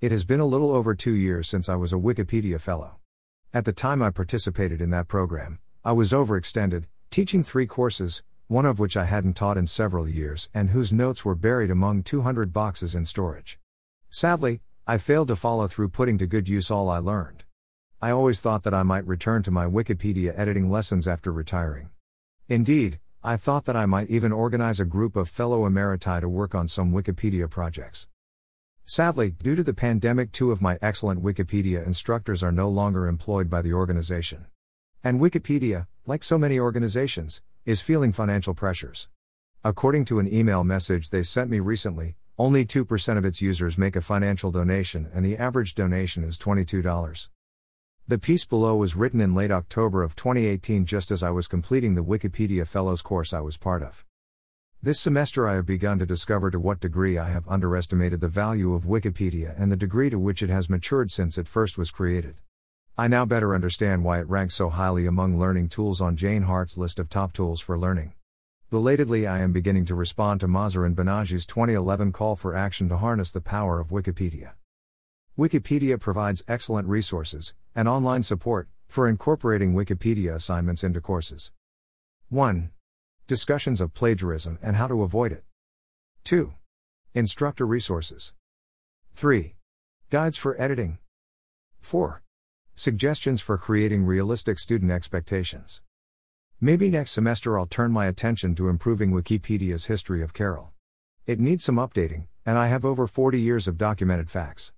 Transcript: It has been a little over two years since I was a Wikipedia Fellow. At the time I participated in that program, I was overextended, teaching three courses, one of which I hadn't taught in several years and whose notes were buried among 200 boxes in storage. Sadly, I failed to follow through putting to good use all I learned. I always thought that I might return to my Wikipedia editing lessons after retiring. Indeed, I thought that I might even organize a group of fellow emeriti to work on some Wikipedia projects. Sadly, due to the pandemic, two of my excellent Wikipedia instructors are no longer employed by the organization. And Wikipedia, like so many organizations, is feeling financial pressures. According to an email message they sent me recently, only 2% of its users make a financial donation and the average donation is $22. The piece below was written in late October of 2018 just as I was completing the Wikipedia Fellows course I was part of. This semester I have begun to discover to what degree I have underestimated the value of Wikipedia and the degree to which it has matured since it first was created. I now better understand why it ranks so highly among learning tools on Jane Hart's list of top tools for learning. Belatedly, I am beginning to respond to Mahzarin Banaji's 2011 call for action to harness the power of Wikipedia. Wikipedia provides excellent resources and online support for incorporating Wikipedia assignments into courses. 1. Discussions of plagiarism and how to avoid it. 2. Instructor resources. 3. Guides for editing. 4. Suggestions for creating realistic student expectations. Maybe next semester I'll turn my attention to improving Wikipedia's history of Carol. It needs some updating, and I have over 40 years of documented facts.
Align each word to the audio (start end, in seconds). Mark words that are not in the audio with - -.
It 0.00 0.12
has 0.12 0.24
been 0.24 0.38
a 0.38 0.46
little 0.46 0.70
over 0.70 0.94
two 0.94 1.10
years 1.10 1.48
since 1.48 1.68
I 1.68 1.74
was 1.74 1.92
a 1.92 1.96
Wikipedia 1.96 2.60
Fellow. 2.60 3.00
At 3.52 3.64
the 3.64 3.72
time 3.72 4.00
I 4.00 4.10
participated 4.10 4.80
in 4.80 4.90
that 4.90 5.08
program, 5.08 5.58
I 5.84 5.90
was 5.90 6.12
overextended, 6.12 6.84
teaching 7.10 7.42
three 7.42 7.66
courses, 7.66 8.22
one 8.46 8.64
of 8.64 8.78
which 8.78 8.96
I 8.96 9.06
hadn't 9.06 9.34
taught 9.34 9.58
in 9.58 9.66
several 9.66 10.08
years 10.08 10.50
and 10.54 10.70
whose 10.70 10.92
notes 10.92 11.24
were 11.24 11.34
buried 11.34 11.72
among 11.72 12.04
200 12.04 12.52
boxes 12.52 12.94
in 12.94 13.06
storage. 13.06 13.58
Sadly, 14.08 14.60
I 14.86 14.98
failed 14.98 15.26
to 15.28 15.36
follow 15.36 15.66
through 15.66 15.88
putting 15.88 16.16
to 16.18 16.28
good 16.28 16.48
use 16.48 16.70
all 16.70 16.88
I 16.88 16.98
learned. 16.98 17.42
I 18.00 18.12
always 18.12 18.40
thought 18.40 18.62
that 18.62 18.74
I 18.74 18.84
might 18.84 19.04
return 19.04 19.42
to 19.42 19.50
my 19.50 19.66
Wikipedia 19.66 20.32
editing 20.38 20.70
lessons 20.70 21.08
after 21.08 21.32
retiring. 21.32 21.90
Indeed, 22.48 23.00
I 23.24 23.36
thought 23.36 23.64
that 23.64 23.76
I 23.76 23.86
might 23.86 24.10
even 24.10 24.30
organize 24.30 24.78
a 24.78 24.84
group 24.84 25.16
of 25.16 25.28
fellow 25.28 25.68
emeriti 25.68 26.20
to 26.20 26.28
work 26.28 26.54
on 26.54 26.68
some 26.68 26.92
Wikipedia 26.92 27.50
projects. 27.50 28.06
Sadly, 28.90 29.32
due 29.42 29.54
to 29.54 29.62
the 29.62 29.74
pandemic, 29.74 30.32
two 30.32 30.50
of 30.50 30.62
my 30.62 30.78
excellent 30.80 31.22
Wikipedia 31.22 31.86
instructors 31.86 32.42
are 32.42 32.50
no 32.50 32.70
longer 32.70 33.06
employed 33.06 33.50
by 33.50 33.60
the 33.60 33.74
organization. 33.74 34.46
And 35.04 35.20
Wikipedia, 35.20 35.88
like 36.06 36.22
so 36.22 36.38
many 36.38 36.58
organizations, 36.58 37.42
is 37.66 37.82
feeling 37.82 38.14
financial 38.14 38.54
pressures. 38.54 39.10
According 39.62 40.06
to 40.06 40.20
an 40.20 40.34
email 40.34 40.64
message 40.64 41.10
they 41.10 41.22
sent 41.22 41.50
me 41.50 41.60
recently, 41.60 42.16
only 42.38 42.64
2% 42.64 43.18
of 43.18 43.26
its 43.26 43.42
users 43.42 43.76
make 43.76 43.94
a 43.94 44.00
financial 44.00 44.50
donation 44.50 45.10
and 45.12 45.22
the 45.22 45.36
average 45.36 45.74
donation 45.74 46.24
is 46.24 46.38
$22. 46.38 47.28
The 48.08 48.18
piece 48.18 48.46
below 48.46 48.74
was 48.76 48.96
written 48.96 49.20
in 49.20 49.34
late 49.34 49.50
October 49.50 50.02
of 50.02 50.16
2018 50.16 50.86
just 50.86 51.10
as 51.10 51.22
I 51.22 51.28
was 51.28 51.46
completing 51.46 51.94
the 51.94 52.02
Wikipedia 52.02 52.66
Fellows 52.66 53.02
course 53.02 53.34
I 53.34 53.42
was 53.42 53.58
part 53.58 53.82
of. 53.82 54.06
This 54.80 55.00
semester 55.00 55.48
I 55.48 55.56
have 55.56 55.66
begun 55.66 55.98
to 55.98 56.06
discover 56.06 56.52
to 56.52 56.60
what 56.60 56.78
degree 56.78 57.18
I 57.18 57.30
have 57.30 57.48
underestimated 57.48 58.20
the 58.20 58.28
value 58.28 58.74
of 58.74 58.84
Wikipedia 58.84 59.60
and 59.60 59.72
the 59.72 59.76
degree 59.76 60.08
to 60.08 60.20
which 60.20 60.40
it 60.40 60.50
has 60.50 60.70
matured 60.70 61.10
since 61.10 61.36
it 61.36 61.48
first 61.48 61.76
was 61.76 61.90
created. 61.90 62.36
I 62.96 63.08
now 63.08 63.24
better 63.24 63.56
understand 63.56 64.04
why 64.04 64.20
it 64.20 64.28
ranks 64.28 64.54
so 64.54 64.68
highly 64.68 65.04
among 65.04 65.36
learning 65.36 65.70
tools 65.70 66.00
on 66.00 66.14
Jane 66.14 66.42
Hart's 66.42 66.78
list 66.78 67.00
of 67.00 67.08
top 67.08 67.32
tools 67.32 67.60
for 67.60 67.76
learning. 67.76 68.12
Belatedly, 68.70 69.26
I 69.26 69.40
am 69.40 69.52
beginning 69.52 69.84
to 69.86 69.96
respond 69.96 70.38
to 70.40 70.46
Mahzarin 70.46 70.94
Banaji's 70.94 71.44
2011 71.44 72.12
call 72.12 72.36
for 72.36 72.54
action 72.54 72.88
to 72.88 72.98
harness 72.98 73.32
the 73.32 73.40
power 73.40 73.80
of 73.80 73.88
Wikipedia. 73.88 74.52
Wikipedia 75.36 75.98
provides 75.98 76.44
excellent 76.46 76.86
resources 76.86 77.52
and 77.74 77.88
online 77.88 78.22
support 78.22 78.68
for 78.86 79.08
incorporating 79.08 79.74
Wikipedia 79.74 80.36
assignments 80.36 80.84
into 80.84 81.00
courses. 81.00 81.50
1. 82.28 82.70
Discussions 83.28 83.82
of 83.82 83.92
plagiarism 83.92 84.58
and 84.62 84.76
how 84.76 84.86
to 84.86 85.02
avoid 85.02 85.32
it. 85.32 85.44
2. 86.24 86.54
Instructor 87.12 87.66
resources. 87.66 88.32
3. 89.16 89.54
Guides 90.08 90.38
for 90.38 90.58
editing. 90.58 90.96
4. 91.82 92.22
Suggestions 92.74 93.42
for 93.42 93.58
creating 93.58 94.06
realistic 94.06 94.58
student 94.58 94.90
expectations. 94.90 95.82
Maybe 96.58 96.88
next 96.88 97.10
semester 97.10 97.58
I'll 97.58 97.66
turn 97.66 97.92
my 97.92 98.06
attention 98.06 98.54
to 98.54 98.70
improving 98.70 99.10
Wikipedia's 99.10 99.84
history 99.84 100.22
of 100.22 100.32
Carol. 100.32 100.72
It 101.26 101.38
needs 101.38 101.62
some 101.62 101.76
updating, 101.76 102.28
and 102.46 102.56
I 102.56 102.68
have 102.68 102.86
over 102.86 103.06
40 103.06 103.38
years 103.38 103.68
of 103.68 103.76
documented 103.76 104.30
facts. 104.30 104.72